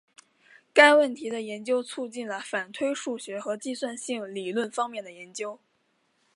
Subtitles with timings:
[0.73, 5.59] 该问题的研究促进了反推数学和计算性理论方面的研究。